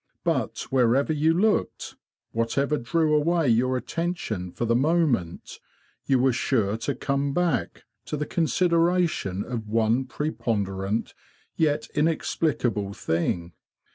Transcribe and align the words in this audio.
But 0.23 0.61
wherever 0.71 1.13
you 1.13 1.31
looked, 1.31 1.95
whatever 2.31 2.77
drew 2.79 3.13
away 3.13 3.49
your 3.49 3.77
attention 3.77 4.51
for 4.51 4.65
the 4.65 4.75
moment, 4.75 5.59
you 6.07 6.17
were 6.17 6.33
sure 6.33 6.75
to 6.77 6.95
come 6.95 7.35
back 7.35 7.83
to 8.05 8.17
the 8.17 8.25
con 8.25 8.45
sideration 8.47 9.43
of 9.45 9.67
one 9.67 10.05
preponderant 10.05 11.13
yet 11.55 11.87
inexplicable 11.93 12.93
thing. 12.93 13.53